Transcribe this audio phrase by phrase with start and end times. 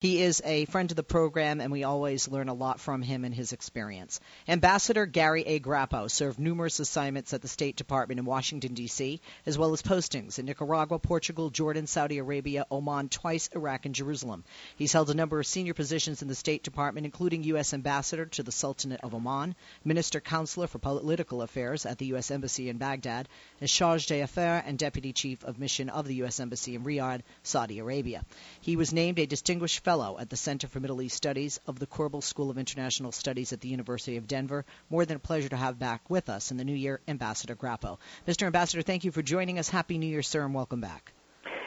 [0.00, 3.24] He is a friend of the program, and we always learn a lot from him
[3.24, 4.20] and his experience.
[4.46, 5.58] Ambassador Gary A.
[5.58, 10.38] Grappo served numerous assignments at the State Department in Washington, D.C., as well as postings
[10.38, 14.44] in Nicaragua, Portugal, Jordan, Saudi Arabia, Oman, twice Iraq, and Jerusalem.
[14.76, 17.74] He's held a number of senior positions in the State Department, including U.S.
[17.74, 22.30] Ambassador to the Sultanate of Oman, Minister Counselor for Political Affairs at the U.S.
[22.30, 23.28] Embassy in Baghdad,
[23.60, 26.38] and Charge d'Affaires and Deputy Chief of Mission of the U.S.
[26.38, 28.24] Embassy in Riyadh, Saudi Arabia.
[28.60, 31.86] He was named a Distinguished Fellow at the Center for Middle East Studies of the
[31.86, 34.66] Korbel School of International Studies at the University of Denver.
[34.90, 37.96] More than a pleasure to have back with us in the new year, Ambassador Grappo.
[38.26, 38.44] Mr.
[38.44, 39.70] Ambassador, thank you for joining us.
[39.70, 41.14] Happy New Year, sir, and welcome back.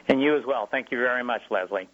[0.07, 0.67] And you as well.
[0.69, 1.89] Thank you very much, Leslie.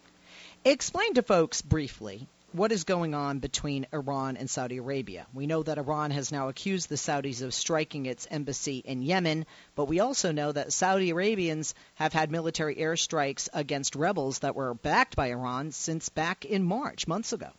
[0.66, 5.26] Explain to folks briefly what is going on between Iran and Saudi Arabia.
[5.34, 9.44] We know that Iran has now accused the Saudis of striking its embassy in Yemen,
[9.74, 14.74] but we also know that Saudi Arabians have had military airstrikes against rebels that were
[14.74, 17.50] backed by Iran since back in March, months ago.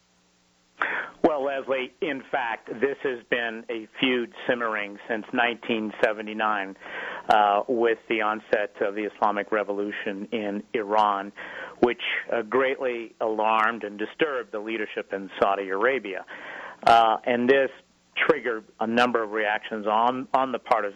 [1.24, 6.78] Well, Leslie, in fact, this has been a feud simmering since 1979
[7.30, 11.34] uh, with the onset of the Islamic Revolution in Iran,
[11.82, 12.02] which
[12.34, 16.26] uh, greatly alarmed and disturbed the leadership in Saudi Arabia.
[16.86, 17.70] Uh, and this
[18.28, 20.94] triggered a number of reactions on, on the part of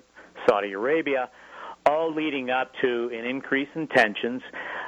[0.48, 1.30] Saudi Arabia,
[1.86, 4.42] all leading up to an increase in tensions,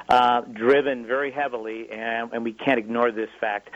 [0.08, 3.68] uh, driven very heavily, and, and we can't ignore this fact,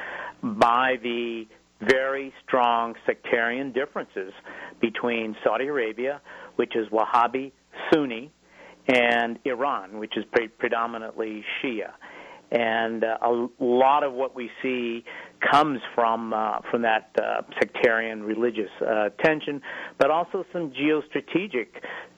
[0.43, 1.47] by the
[1.81, 4.33] very strong sectarian differences
[4.81, 6.21] between Saudi Arabia,
[6.57, 7.53] which is Wahhabi
[7.93, 8.31] Sunni,
[8.89, 11.93] and Iran, which is pre- predominantly Shia.
[12.51, 15.05] And uh, a lot of what we see
[15.53, 19.63] comes from uh, from that uh, sectarian religious uh, tension,
[19.99, 21.69] but also some geostrategic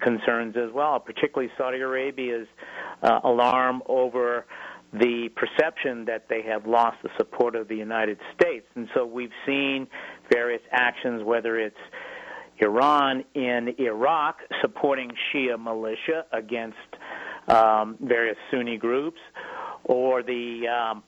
[0.00, 2.48] concerns as well, particularly Saudi Arabia's
[3.03, 4.47] uh, alarm over
[4.92, 8.66] the perception that they have lost the support of the United States.
[8.75, 9.87] And so we've seen
[10.31, 11.76] various actions, whether it's
[12.59, 16.76] Iran in Iraq supporting Shia militia against
[17.48, 19.19] um, various Sunni groups,
[19.84, 21.03] or the um,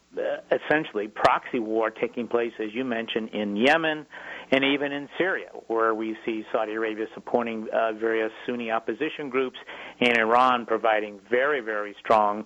[0.50, 4.06] essentially proxy war taking place, as you mentioned, in Yemen
[4.50, 9.56] and even in Syria, where we see Saudi Arabia supporting uh, various Sunni opposition groups,
[10.00, 12.44] and Iran providing very, very strong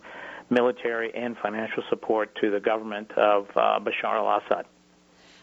[0.50, 4.66] military and financial support to the government of uh, Bashar al-Assad.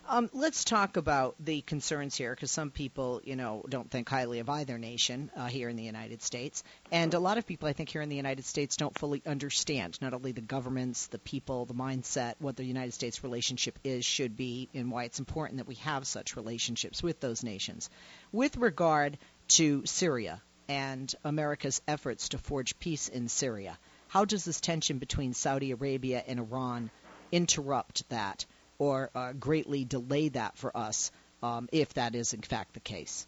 [0.07, 4.37] Um, let's talk about the concerns here, because some people, you know, don't think highly
[4.37, 7.73] of either nation uh, here in the United States, and a lot of people, I
[7.73, 11.65] think, here in the United States don't fully understand not only the governments, the people,
[11.65, 15.67] the mindset, what the United States relationship is, should be, and why it's important that
[15.67, 17.89] we have such relationships with those nations.
[18.31, 19.17] With regard
[19.49, 20.39] to Syria
[20.69, 23.75] and America's efforts to forge peace in Syria,
[24.07, 26.91] how does this tension between Saudi Arabia and Iran
[27.31, 28.45] interrupt that?
[28.77, 31.11] Or uh, greatly delay that for us
[31.43, 33.27] um, if that is in fact the case?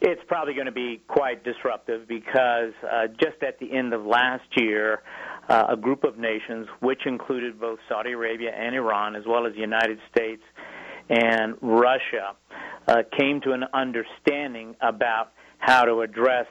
[0.00, 4.46] It's probably going to be quite disruptive because uh, just at the end of last
[4.56, 5.02] year,
[5.48, 9.54] uh, a group of nations, which included both Saudi Arabia and Iran, as well as
[9.54, 10.42] the United States
[11.08, 12.36] and Russia,
[12.86, 16.46] uh, came to an understanding about how to address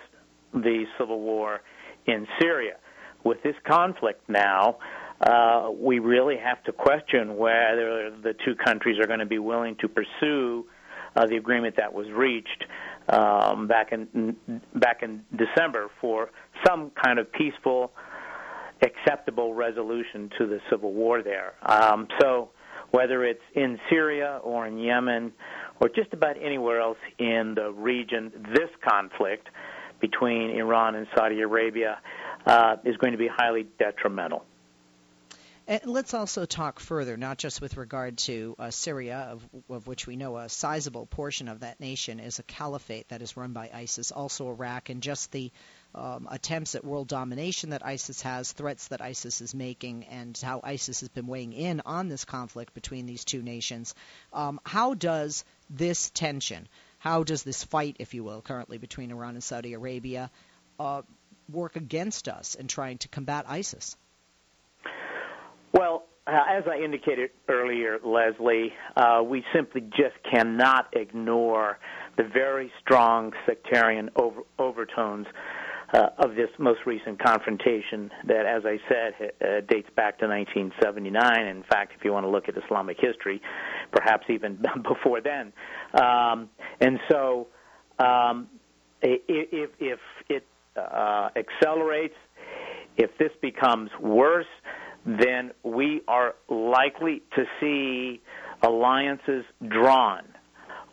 [0.54, 1.62] the civil war
[2.06, 2.78] in Syria.
[3.24, 4.78] With this conflict now,
[5.22, 9.76] uh, we really have to question whether the two countries are going to be willing
[9.78, 10.66] to pursue
[11.16, 12.66] uh, the agreement that was reached
[13.10, 14.36] um, back in
[14.76, 16.30] back in December for
[16.66, 17.92] some kind of peaceful,
[18.82, 21.54] acceptable resolution to the civil war there.
[21.64, 22.50] Um, so,
[22.92, 25.34] whether it's in Syria or in Yemen
[25.80, 29.48] or just about anywhere else in the region, this conflict
[30.00, 32.00] between Iran and Saudi Arabia
[32.46, 34.46] uh, is going to be highly detrimental.
[35.70, 40.08] And let's also talk further, not just with regard to uh, Syria, of, of, which
[40.08, 43.70] we know a sizable portion of that nation is a caliphate that is run by
[43.74, 45.52] ISIS, also Iraq, and just the
[45.94, 50.62] um, attempts at world domination that ISIS has, threats that ISIS is making, and how
[50.64, 53.94] ISIS has been weighing in on this conflict between these two nations.
[54.32, 59.34] Um, how does this tension, how does this fight, if you will, currently between Iran
[59.34, 60.32] and Saudi Arabia,
[60.80, 61.02] uh,
[61.52, 63.98] work against us in trying to combat ISIS?
[65.78, 71.78] Well, uh, as I indicated earlier, Leslie, uh, we simply just cannot ignore
[72.18, 75.28] the very strong sectarian over- overtones
[75.94, 81.46] uh, of this most recent confrontation that, as I said, uh, dates back to 1979.
[81.46, 83.40] In fact, if you want to look at Islamic history,
[83.92, 85.54] perhaps even before then.
[85.94, 86.50] Um,
[86.82, 87.50] and so,
[88.00, 88.48] um,
[89.04, 90.44] if, if it
[90.76, 92.16] uh, accelerates,
[92.98, 94.48] if this becomes worse,
[95.08, 98.22] then we are likely to see
[98.62, 100.24] alliances drawn,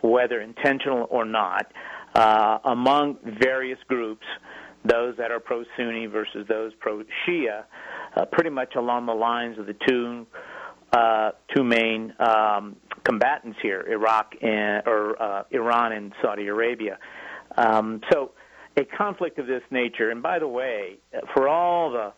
[0.01, 1.71] whether intentional or not,
[2.15, 4.25] uh, among various groups,
[4.85, 7.63] those that are pro Sunni versus those pro Shia,
[8.15, 10.25] uh, pretty much along the lines of the two
[10.93, 16.99] uh, two main um, combatants here, Iraq and or uh, Iran and Saudi Arabia.
[17.57, 18.31] Um, so,
[18.77, 20.99] a conflict of this nature, and by the way,
[21.33, 22.13] for all the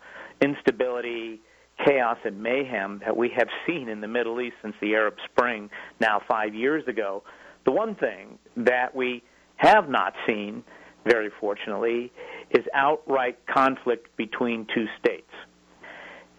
[0.46, 1.40] instability
[1.84, 5.70] chaos and mayhem that we have seen in the Middle East since the Arab Spring
[6.00, 7.22] now five years ago,
[7.64, 9.22] the one thing that we
[9.56, 10.64] have not seen,
[11.04, 12.12] very fortunately,
[12.50, 15.30] is outright conflict between two states.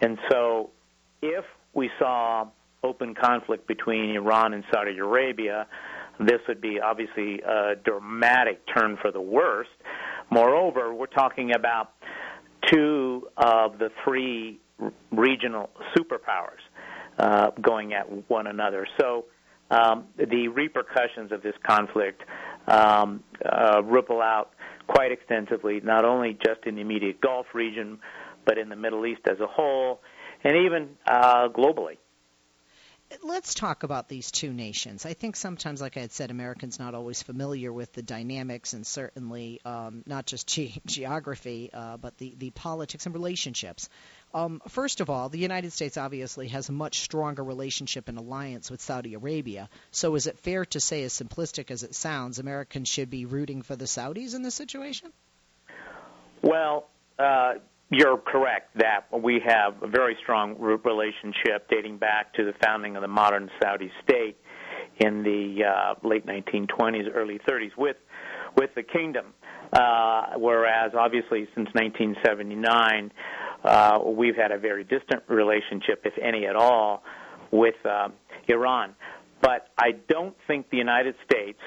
[0.00, 0.70] And so
[1.22, 1.44] if
[1.74, 2.48] we saw
[2.82, 5.66] open conflict between Iran and Saudi Arabia,
[6.18, 9.70] this would be obviously a dramatic turn for the worst.
[10.30, 11.92] Moreover, we're talking about
[12.66, 14.60] two of the three
[15.10, 16.62] regional superpowers
[17.18, 18.86] uh, going at one another.
[19.00, 19.26] So
[19.70, 22.22] um, the repercussions of this conflict
[22.66, 24.52] um, uh, ripple out
[24.86, 27.98] quite extensively, not only just in the immediate Gulf region,
[28.44, 30.00] but in the Middle East as a whole,
[30.42, 31.98] and even uh, globally.
[33.22, 35.04] Let's talk about these two nations.
[35.04, 38.86] I think sometimes, like I had said, Americans not always familiar with the dynamics and
[38.86, 43.88] certainly um, not just ge- geography, uh, but the, the politics and relationships.
[44.32, 48.70] Um, first of all, the United States obviously has a much stronger relationship and alliance
[48.70, 49.68] with Saudi Arabia.
[49.90, 53.62] So, is it fair to say, as simplistic as it sounds, Americans should be rooting
[53.62, 55.12] for the Saudis in this situation?
[56.42, 57.54] Well, uh,
[57.90, 63.02] you're correct that we have a very strong relationship dating back to the founding of
[63.02, 64.36] the modern Saudi state
[64.98, 67.96] in the uh, late 1920s, early 30s with
[68.56, 69.26] with the kingdom.
[69.72, 73.12] Uh, whereas, obviously, since 1979,
[73.64, 77.04] uh, we've had a very distant relationship, if any at all,
[77.52, 78.08] with uh,
[78.48, 78.94] Iran.
[79.40, 81.60] But I don't think the United States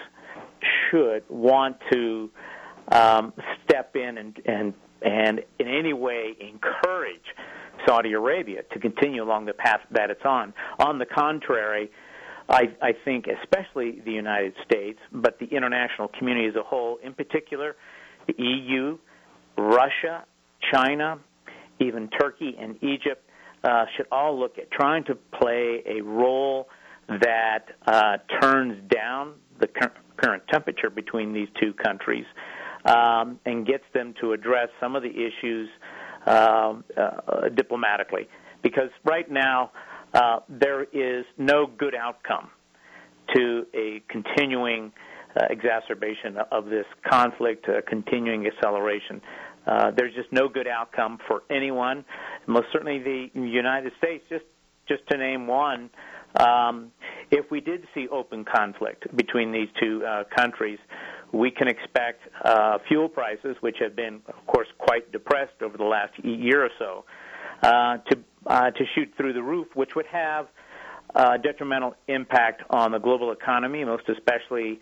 [0.90, 2.30] should want to
[2.92, 3.34] um,
[3.64, 4.74] step in and, and
[5.04, 7.22] and in any way encourage
[7.86, 10.54] Saudi Arabia to continue along the path that it's on.
[10.80, 11.92] On the contrary,
[12.50, 17.14] I, I think especially the United States, but the international community as a whole, in
[17.14, 17.76] particular,
[18.28, 18.98] the EU,
[19.58, 20.26] Russia,
[20.72, 21.20] China,
[21.80, 23.28] even Turkey and Egypt
[23.64, 26.68] uh, should all look at trying to play a role
[27.08, 32.26] that uh, turns down the cur- current temperature between these two countries
[32.86, 35.70] um, and gets them to address some of the issues
[36.28, 38.28] uh, uh, diplomatically.
[38.62, 39.72] Because right now,
[40.14, 42.50] uh, there is no good outcome
[43.36, 44.92] to a continuing
[45.36, 49.22] uh, exacerbation of this conflict, uh, continuing acceleration.
[49.66, 52.06] Uh, there's just no good outcome for anyone.
[52.48, 54.46] Most certainly, the United States, just
[54.88, 55.90] just to name one.
[56.36, 56.92] Um,
[57.32, 60.80] if we did see open conflict between these two uh, countries,
[61.34, 65.84] we can expect uh, fuel prices, which have been, of course, quite depressed over the
[65.84, 67.06] last year or so,
[67.64, 70.48] uh, to uh, to shoot through the roof, which would have
[71.16, 74.80] a detrimental impact on the global economy, most especially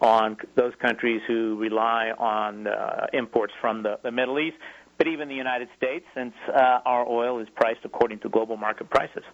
[0.00, 4.56] on those countries who rely on uh, imports from the, the Middle East,
[4.98, 8.88] but even the United States, since uh, our oil is priced according to global market
[8.90, 9.24] prices.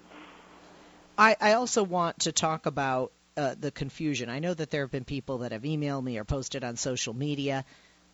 [1.16, 4.28] I, I also want to talk about uh, the confusion.
[4.28, 7.14] I know that there have been people that have emailed me or posted on social
[7.14, 7.64] media.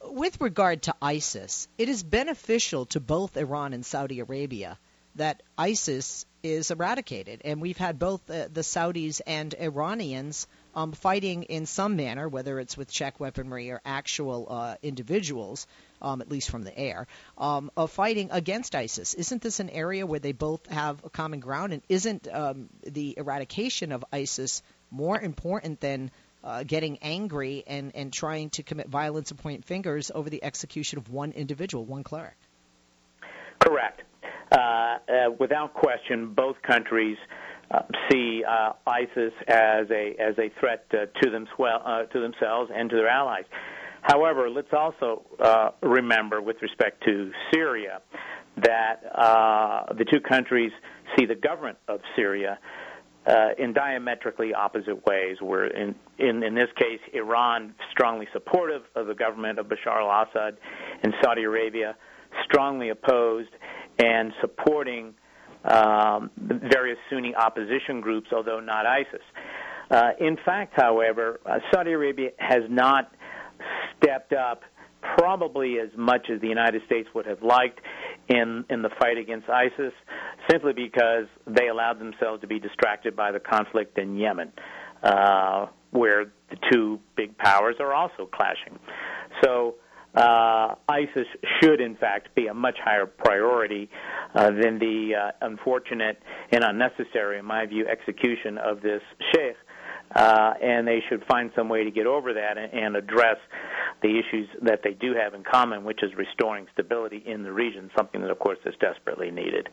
[0.03, 4.79] With regard to ISIS, it is beneficial to both Iran and Saudi Arabia
[5.17, 7.41] that ISIS is eradicated.
[7.45, 12.59] And we've had both uh, the Saudis and Iranians um, fighting in some manner, whether
[12.59, 15.67] it's with Czech weaponry or actual uh, individuals,
[16.03, 17.07] um, at least from the air,
[17.39, 19.15] um, of fighting against ISIS.
[19.15, 21.73] Isn't this an area where they both have a common ground?
[21.73, 26.11] And isn't um, the eradication of ISIS more important than
[26.45, 30.99] uh, getting angry and, and trying to commit violence and point fingers over the execution
[30.99, 32.37] of one individual, one cleric?
[33.59, 34.03] Correct.
[34.53, 34.99] Uh, uh,
[35.41, 37.17] without question, both countries
[37.71, 42.91] uh, see uh, ISIS as a as a threat uh, to them to themselves and
[42.91, 43.45] to their allies.
[44.03, 45.23] However, let's also
[45.83, 48.03] remember, with respect to Syria,
[48.59, 49.01] that
[49.97, 50.73] the two countries
[51.17, 52.59] see the government of Syria
[53.27, 55.37] uh, in diametrically opposite ways.
[55.41, 60.57] Where in, in in this case, Iran strongly supportive of the government of Bashar al-Assad,
[61.03, 61.97] and Saudi Arabia
[62.45, 63.51] strongly opposed
[63.99, 65.15] and supporting
[65.65, 69.23] um, various Sunni opposition groups, although not ISIS.
[69.91, 73.13] Uh, in fact, however, uh, Saudi Arabia has not
[73.97, 74.63] stepped up
[75.17, 77.81] probably as much as the United States would have liked
[78.29, 79.93] in in the fight against ISIS,
[80.51, 84.53] simply because they allowed themselves to be distracted by the conflict in Yemen,
[85.03, 88.79] uh, where the two big powers are also clashing.
[89.43, 89.77] So.
[90.17, 91.27] Uh, ISIS
[91.61, 93.91] should, in fact, be a much higher priority
[94.37, 96.23] uh, than the uh, unfortunate
[96.53, 99.57] and unnecessary, in my view, execution of this sheikh
[100.15, 103.37] uh, and they should find some way to get over that and, and address
[104.03, 107.91] the issues that they do have in common, which is restoring stability in the region,
[107.97, 109.69] something that, of course, is desperately needed.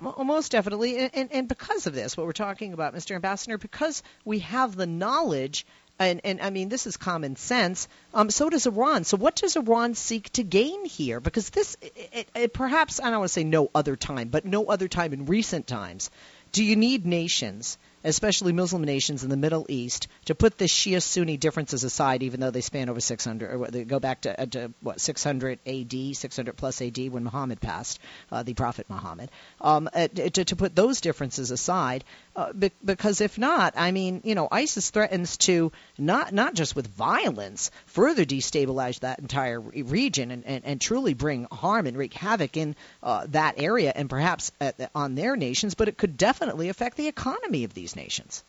[0.00, 3.14] Most definitely, and, and, and because of this, what we're talking about, Mr.
[3.14, 5.66] Ambassador, because we have the knowledge
[5.98, 7.86] and, and I mean, this is common sense.
[8.12, 9.04] Um, so does Iran.
[9.04, 11.20] So what does Iran seek to gain here?
[11.20, 14.66] Because this, it, it, perhaps, I don't want to say no other time, but no
[14.66, 16.10] other time in recent times.
[16.54, 21.02] Do you need nations especially Muslim nations in the Middle East, to put the Shia
[21.02, 24.46] Sunni differences aside, even though they span over 600, or they go back to, uh,
[24.46, 27.98] to what 600 AD, 600 plus AD when Muhammad passed,
[28.30, 29.30] uh, the Prophet Muhammad,
[29.60, 32.04] um, uh, to, to put those differences aside,
[32.36, 36.76] uh, be, because if not, I mean, you know, ISIS threatens to not not just
[36.76, 42.12] with violence further destabilize that entire region and, and, and truly bring harm and wreak
[42.12, 46.43] havoc in uh, that area and perhaps at, on their nations, but it could definitely
[46.68, 48.44] affect the economy of these nations.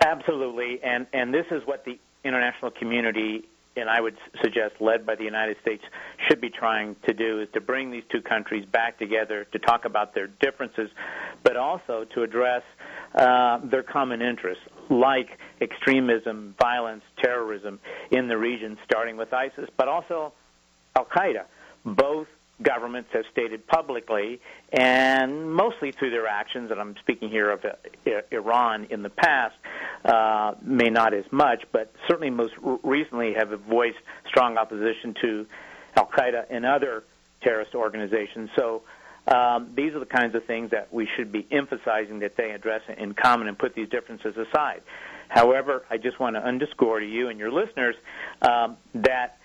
[0.00, 5.14] Absolutely, and and this is what the international community and I would suggest led by
[5.14, 5.82] the United States
[6.26, 9.84] should be trying to do is to bring these two countries back together to talk
[9.84, 10.90] about their differences,
[11.42, 12.62] but also to address
[13.14, 17.78] uh, their common interests, like extremism, violence, terrorism
[18.10, 20.32] in the region, starting with ISIS, but also
[20.96, 21.44] Al Qaeda.
[21.84, 22.26] Both
[22.62, 24.40] governments have stated publicly,
[24.72, 29.54] and mostly through their actions, and I'm speaking here of uh, Iran in the past,
[30.04, 35.46] uh, may not as much, but certainly most recently have voiced strong opposition to
[35.96, 37.04] Al Qaeda and other
[37.42, 38.50] terrorist organizations.
[38.56, 38.82] So
[39.28, 42.82] um, these are the kinds of things that we should be emphasizing that they address
[42.96, 44.82] in common and put these differences aside.
[45.28, 47.94] However, I just want to underscore to you and your listeners
[48.42, 49.38] um, that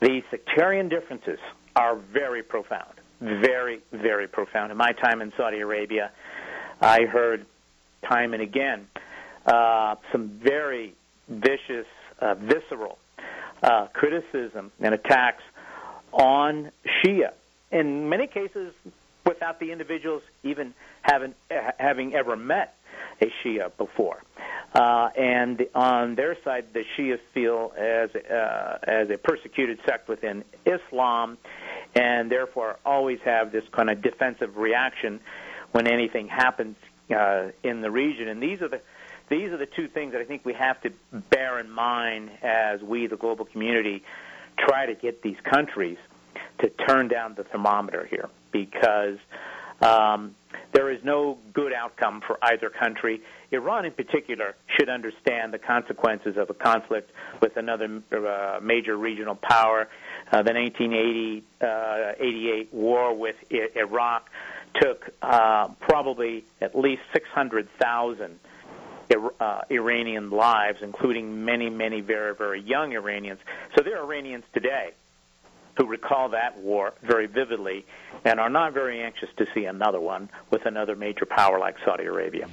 [0.00, 1.38] the sectarian differences
[1.76, 4.70] are very profound, very, very profound.
[4.70, 6.10] In my time in Saudi Arabia,
[6.80, 7.46] I heard
[8.08, 8.86] time and again
[9.46, 10.94] uh, some very
[11.28, 11.86] vicious,
[12.20, 12.98] uh, visceral
[13.62, 15.42] uh, criticism and attacks
[16.12, 17.32] on Shia.
[17.70, 18.72] In many cases,
[19.26, 21.34] without the individuals even having
[21.78, 22.76] having ever met
[23.20, 24.22] a Shia before.
[24.74, 30.44] Uh, and on their side, the Shias feel as uh, as a persecuted sect within
[30.66, 31.38] Islam,
[31.94, 35.20] and therefore always have this kind of defensive reaction
[35.72, 36.76] when anything happens
[37.14, 38.28] uh, in the region.
[38.28, 38.80] And these are the
[39.30, 40.90] these are the two things that I think we have to
[41.30, 44.02] bear in mind as we, the global community,
[44.58, 45.96] try to get these countries
[46.60, 49.16] to turn down the thermometer here, because
[49.80, 50.34] um,
[50.72, 53.22] there is no good outcome for either country.
[53.50, 57.10] Iran, in particular, should understand the consequences of a conflict
[57.40, 59.88] with another uh, major regional power.
[60.32, 64.28] Uh, the 1988 uh, war with I- Iraq
[64.80, 68.40] took uh, probably at least 600,000
[69.40, 73.38] uh, Iranian lives, including many, many very, very young Iranians.
[73.76, 74.90] So there are Iranians today
[75.76, 77.84] who recall that war very vividly
[78.24, 82.04] and are not very anxious to see another one with another major power like Saudi
[82.04, 82.48] Arabia.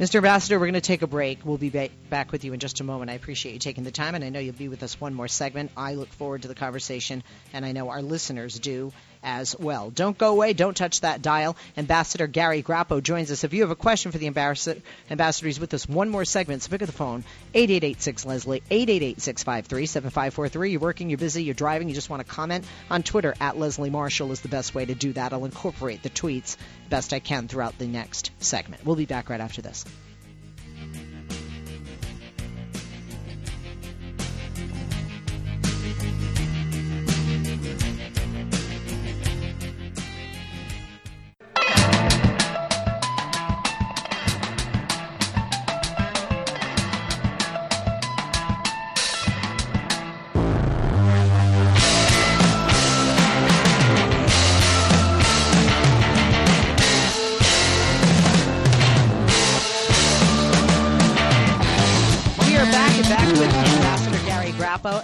[0.00, 0.14] Mr.
[0.14, 1.44] Ambassador, we're going to take a break.
[1.44, 3.10] We'll be ba- back with you in just a moment.
[3.10, 5.28] I appreciate you taking the time, and I know you'll be with us one more
[5.28, 5.72] segment.
[5.76, 9.90] I look forward to the conversation, and I know our listeners do as well.
[9.90, 10.52] Don't go away.
[10.52, 11.56] Don't touch that dial.
[11.76, 13.44] Ambassador Gary Grappo joins us.
[13.44, 16.62] If you have a question for the ambassador, ambassador, he's with us one more segment.
[16.62, 17.24] So pick up the phone,
[17.54, 20.70] 8886 Leslie, 888 653 7543.
[20.70, 23.90] You're working, you're busy, you're driving, you just want to comment on Twitter at Leslie
[23.90, 25.32] Marshall is the best way to do that.
[25.32, 26.56] I'll incorporate the tweets
[26.88, 28.84] best I can throughout the next segment.
[28.84, 29.84] We'll be back right after this.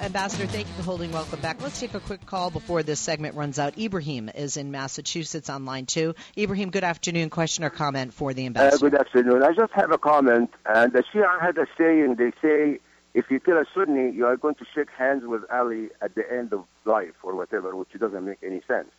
[0.06, 1.10] Ambassador, thank you for holding.
[1.10, 1.60] Welcome back.
[1.60, 3.76] Let's take a quick call before this segment runs out.
[3.76, 6.14] Ibrahim is in Massachusetts on line two.
[6.38, 7.28] Ibrahim, good afternoon.
[7.28, 8.86] Question or comment for the ambassador?
[8.86, 9.42] Uh, good afternoon.
[9.42, 10.50] I just have a comment.
[10.64, 12.14] And the Shia had a saying.
[12.18, 12.78] They say,
[13.14, 16.22] if you kill a Sunni, you are going to shake hands with Ali at the
[16.32, 18.90] end of life or whatever, which doesn't make any sense.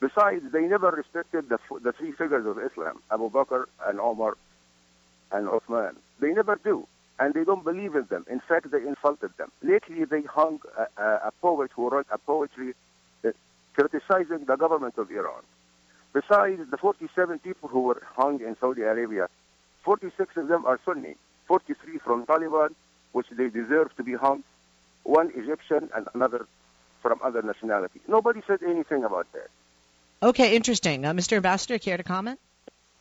[0.00, 4.38] Besides, they never respected the, the three figures of Islam, Abu Bakr and Omar
[5.30, 5.96] and Uthman.
[6.20, 6.86] They never do.
[7.20, 8.24] And they don't believe in them.
[8.30, 9.50] In fact, they insulted them.
[9.62, 12.74] Lately, they hung a, a poet who wrote a poetry
[13.24, 13.30] uh,
[13.74, 15.42] criticizing the government of Iran.
[16.12, 19.28] Besides the 47 people who were hung in Saudi Arabia,
[19.84, 22.70] 46 of them are Sunni, 43 from Taliban,
[23.12, 24.44] which they deserve to be hung,
[25.02, 26.46] one Egyptian and another
[27.02, 28.00] from other nationality.
[28.08, 29.48] Nobody said anything about that.
[30.22, 31.04] Okay, interesting.
[31.04, 31.36] Uh, Mr.
[31.36, 32.40] Ambassador, care to comment?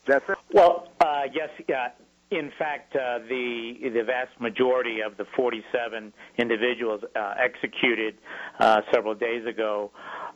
[0.05, 0.37] That's it.
[0.53, 1.89] Well, uh, yes, yeah.
[2.29, 8.15] In fact, uh, the the vast majority of the 47 individuals uh, executed
[8.59, 9.91] uh, several days ago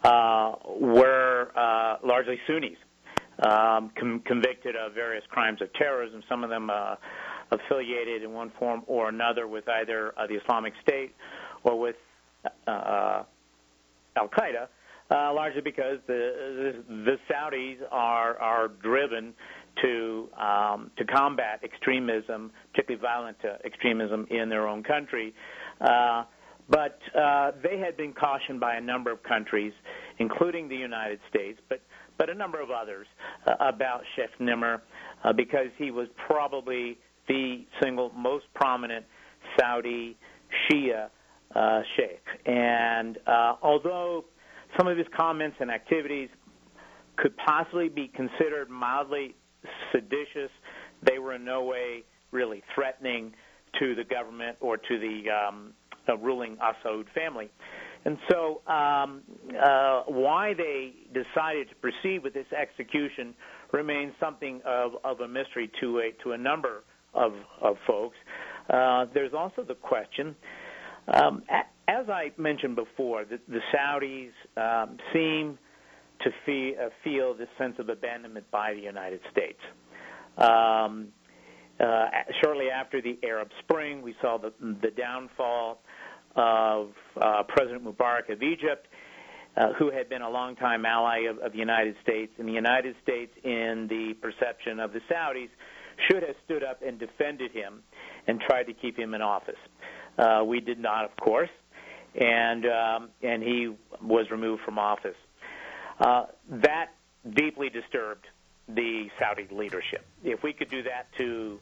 [0.06, 2.78] uh, were uh, largely Sunnis,
[3.46, 6.24] um, com- convicted of various crimes of terrorism.
[6.30, 6.96] Some of them uh,
[7.52, 11.14] affiliated in one form or another with either the Islamic State
[11.64, 11.98] or with
[12.68, 13.28] Al
[14.16, 14.70] Qaeda.
[15.12, 19.34] Largely because the, the the Saudis are are driven
[19.82, 25.34] to um, to combat extremism, particularly violent uh, extremism in their own country.
[25.80, 26.24] Uh,
[26.70, 29.74] but uh, they had been cautioned by a number of countries,
[30.20, 31.82] including the United States, but
[32.18, 33.08] but a number of others,
[33.48, 34.82] uh, about Sheikh Nimr
[35.24, 36.98] uh, because he was probably
[37.28, 39.06] the single most prominent
[39.60, 40.18] Saudi
[40.70, 41.10] Shia
[41.56, 42.24] uh, sheikh.
[42.46, 44.26] And uh, although
[44.78, 46.30] some of his comments and activities
[47.18, 49.36] could possibly be considered mildly
[49.92, 50.52] seditious.
[51.04, 53.34] They were in no way really threatening
[53.80, 55.74] to the government or to the, um,
[56.08, 57.50] the ruling al-Saud family.
[58.04, 59.22] And so, um,
[59.64, 63.36] uh, why they decided to proceed with this execution
[63.72, 68.18] remains something of, of a mystery to a to a number of of folks.
[68.70, 70.36] Uh, there's also the question
[71.08, 71.44] um,
[71.88, 75.58] as I mentioned before, the, the Saudis um, seem
[76.24, 79.60] to feel, uh, feel this sense of abandonment by the United States.
[80.38, 81.08] Um,
[81.80, 82.06] uh,
[82.44, 85.82] shortly after the Arab Spring, we saw the, the downfall
[86.36, 88.88] of uh, President Mubarak of Egypt,
[89.58, 92.32] uh, who had been a longtime ally of, of the United States.
[92.38, 95.50] And the United States, in the perception of the Saudis,
[96.08, 97.82] should have stood up and defended him
[98.28, 99.56] and tried to keep him in office.
[100.18, 101.50] Uh, we did not, of course,
[102.16, 105.16] and um, and he was removed from office.
[106.02, 106.94] Uh, that
[107.30, 108.26] deeply disturbed
[108.68, 110.06] the Saudi leadership.
[110.24, 111.60] If we could do that to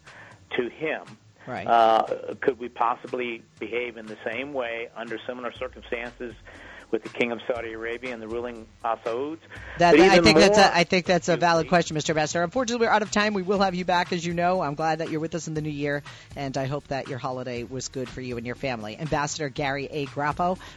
[0.57, 1.03] to him,
[1.45, 1.67] right.
[1.67, 6.33] uh, could we possibly behave in the same way under similar circumstances
[6.91, 9.37] with the King of Saudi Arabia and the ruling Saudis.
[9.77, 12.09] That, I think that's a, I think that's a valid question, Mr.
[12.09, 12.43] Ambassador.
[12.43, 13.33] Unfortunately, we're out of time.
[13.33, 14.61] We will have you back, as you know.
[14.61, 16.03] I'm glad that you're with us in the new year,
[16.35, 18.97] and I hope that your holiday was good for you and your family.
[18.97, 20.05] Ambassador Gary A.
[20.07, 20.57] Grappo